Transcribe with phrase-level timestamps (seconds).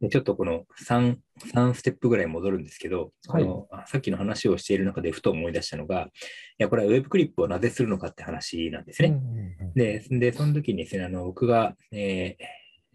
[0.00, 1.16] でちょっとこの3、
[1.52, 6.10] 3ステップぐらい戻るんですけど、はいこのあさっきの話をしている中でふと思い出したのが、い
[6.58, 9.08] や、これはウェブクリップをなぜするのかって話なんですね。
[9.08, 12.44] うんうんうんで、で、その時にですね、あの、僕が、えー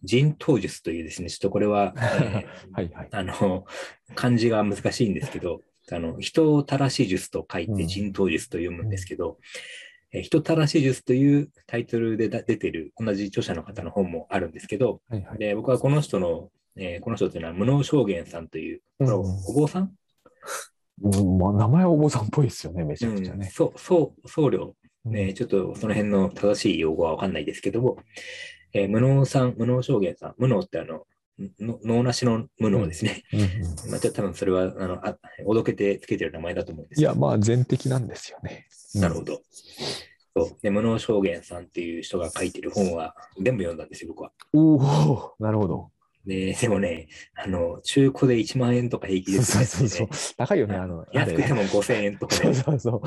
[0.05, 3.07] 人頭術というですね、ちょっとこれは、 えーはいはい。
[3.11, 3.65] あの、
[4.15, 5.61] 漢字が難しいんですけど、
[5.91, 9.39] あの、人を正しい術と書いてうん人頭術と読むんですけど、
[10.11, 15.37] えー人たらし術というタイトルでだ出てる同じ著者の方の本もあるんですけど、はいはい。
[15.39, 19.91] で、僕はこの人の、えーこの人というのは無能証言さんという、お坊さん、
[21.01, 23.49] うんまあ、名前はお坊さんっぽいですよね、めちゃくちゃうんね。
[23.53, 24.73] そう、そう、僧侶、
[25.05, 27.97] うんね、ちょっとその辺の正しい用語はわかんないですけども、
[28.73, 31.05] えー無能さん、無能証言さん、無能ってあの、
[31.59, 33.23] の脳なしの無能ですね。
[33.33, 33.47] うんうん
[33.91, 38.67] まあ、ちょっと多分それは、あの、あおどけてつけてる名前だと思うんですいや、まあ、全的なんですよね。
[38.95, 39.41] うんなるほど。
[40.35, 40.57] そう。
[40.61, 44.31] で、無能証言さんっていう人が書いてる本は全部読んだんですよ、僕は。
[44.53, 45.89] おおなるほど。
[46.25, 49.65] で、 でもね、あの、中古で1万円とか平気ですね。
[49.65, 50.35] そうそうそう。
[50.37, 52.53] 高いよね、あの、安くても5000円とかそうね。
[52.63, 53.01] そうそう。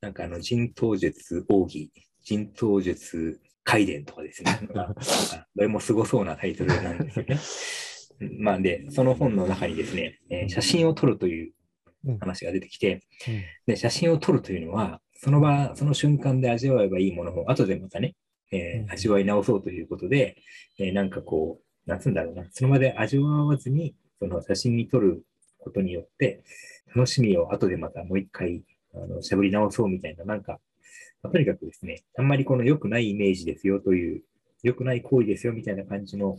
[0.00, 1.90] なんかあの、人頭術奥義、
[2.22, 4.60] 人頭術回伝とかですね。
[5.56, 7.38] どれもすごそうなタイトルなんですよね。
[8.38, 11.52] まあで、その本の中にですね、えー写真を撮るという
[12.06, 18.14] うん話が出てきて、うんで、写真を撮るというのは、その場、その瞬間で味わえばいいものを後でまたね、
[18.52, 20.36] えーうん味わい直そうということで、
[20.78, 25.24] えーなんかこう、なんつうんだろうな、その場で味わわずに、その写真に撮る
[25.58, 26.42] ことによって、
[26.94, 30.60] 楽しみを後でまたもう一回、あの、しゃぶり直そうみたいな、なんか、
[31.22, 34.22] まあとにかくですね、あんまりこの良くないイメージですよという、
[34.62, 36.38] 良くない行為ですよみたいな感じの、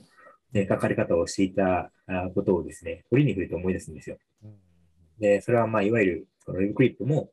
[0.54, 4.18] ね、書かれ方をしていたあことをですね、折に触れて思い出すんですよ。
[5.20, 7.30] で、それはまあ、いわゆる、そのウェブクリップも、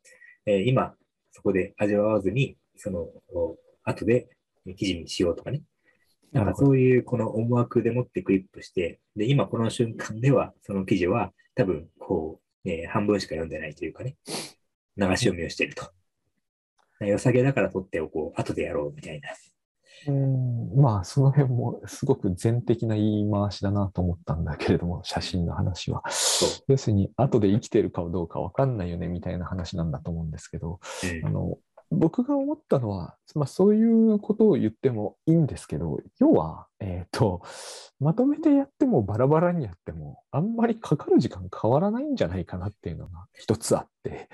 [0.47, 0.95] えー今、
[1.33, 4.29] そこで味わわずに、その、お後で
[4.77, 5.63] 記事にしようとかね。
[6.35, 14.17] なんかそういうこの思惑でもってクリップして、で、今この瞬間では、その記事は多分、こう、えー半分しか読んでないというかね、
[14.97, 15.91] 流し読みをしていると。
[17.01, 19.29] 良さげだから取っておこう、後でやろうみたいな。
[20.07, 26.03] うんまあ、その辺もすごく全的な言い回しだなと思ったんだけれども、写真の話は。
[26.09, 31.07] そ要するに、後で生きてるかどうかわかんないよねみたいな話なんだと思うんですけど、う。
[31.07, 31.59] うんあの
[31.95, 37.43] 僕が思ったのは、まあ、そういうことを言ってもいいんですけど、要は、えっ、と、
[38.01, 44.29] まとめてやってもバラバラにやっても、あんまりかかる時間変わらないんじゃないかなっていうのが一つあって、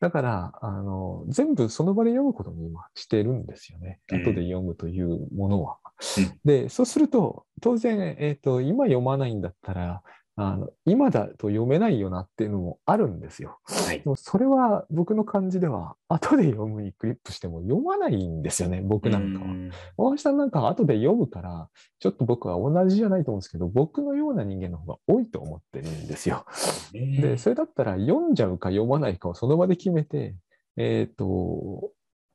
[0.00, 4.00] だから、あの、全部その場で読むことに今してるんですよね。
[4.12, 5.78] うん後で読むというものは。
[6.18, 10.02] うんで、そうすると、当然、えっ、と、今読まないんだったら、
[10.36, 13.60] あの今だと読めないよなっていうのもあるんですよ。
[13.64, 14.02] はいで。
[14.04, 19.46] もそれは僕の感じでは、後で読むにクリップしても読まないんですよね、僕なんかは。
[19.46, 21.68] うん大橋さんなんかは後で読むから、
[22.00, 26.44] ちょっと僕は同じじゃないと思うんですけど、僕のような人間の方が多いと思ってるんですよ。
[26.92, 30.34] ねで、それだったら読んじゃうか読まないかをその場で決めて、
[30.76, 31.92] えっ、と、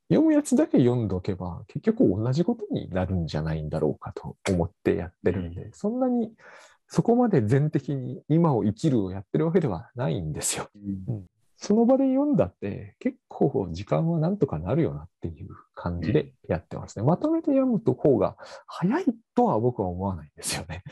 [0.10, 6.32] 読むやつだけ読んどけば、結局同じことになるんじゃないんだろうかと思ってやってるんで、そんなに
[6.90, 10.70] そこまで全的に今を生きるをやってるわけではないんですよ。
[11.08, 11.26] うん
[11.62, 17.04] その場で読んだって結構時間はなんとかなるよなっていう感じでやってますね。
[17.04, 19.06] まとめて読むと方が早い
[19.36, 20.84] とは僕は思わないんですよね。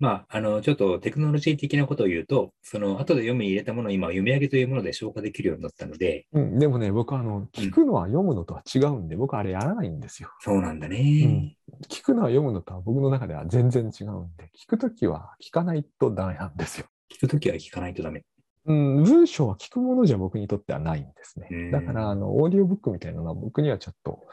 [0.00, 10.30] まあ、あの、ちょっとテクノロジー的なことを言うと、その、後で読みに入れたものを今、読み上げというもので消化できるようになったので、うん、でもね、僕はあの、聞くのは読むのとは違うんで、僕はあれやらないんですよ。
[10.40, 11.56] そうなんだうねん。
[11.88, 16.86] 聞くのは読むのとは僕の中では全然違うんで、聞くときは聞かないとダメなんですよ。
[17.12, 18.24] 聞くときは聞かないとダメ。
[18.66, 21.70] うん、文章は聞くものじゃ僕にとってはないんですねうん。
[21.70, 24.26] だから、あの、オーディオブックみたいなのは僕にはちょっと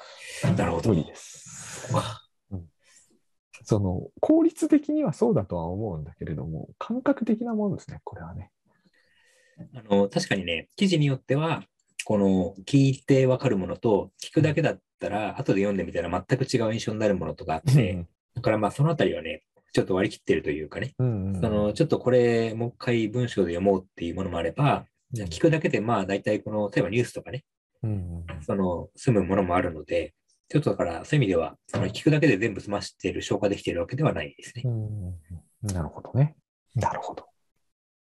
[0.55, 1.91] なるほど無理です。
[3.63, 8.51] その、効率的にはそうだとは思うんだけれども、感覚的なものですね、これはね。
[9.75, 11.63] あの、確かにね、記事によっては、
[12.11, 18.05] この、聞いてわかるものと、聞くだけだったら、後で読んでみたら全く違う印象になるものとかあって、
[18.35, 27.45] だからまあ、そのあたりはね、ちょっと割り切ってるというかね、その、ちょっとこれ、もう一回文章で読もうっていうものもあれば、聞くだけで、まあ、大体この、例えばニュースとかね、
[27.81, 30.13] うんその、済むものもあるので、
[30.49, 34.63] ちょっとだから、そういう意味では、その、聞くだけで全部済ましている、消化できているわけではないですね
[35.63, 36.35] なるほどね。
[36.75, 37.30] なるほど。